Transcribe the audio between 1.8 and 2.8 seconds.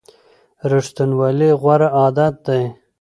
عادت دی.